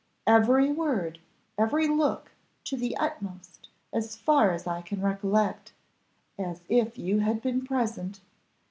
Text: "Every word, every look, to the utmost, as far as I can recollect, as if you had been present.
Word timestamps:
"Every 0.25 0.71
word, 0.71 1.19
every 1.59 1.87
look, 1.87 2.31
to 2.63 2.75
the 2.75 2.97
utmost, 2.97 3.69
as 3.93 4.15
far 4.15 4.49
as 4.51 4.65
I 4.65 4.81
can 4.81 4.99
recollect, 4.99 5.73
as 6.39 6.63
if 6.67 6.97
you 6.97 7.19
had 7.19 7.39
been 7.39 7.63
present. 7.63 8.19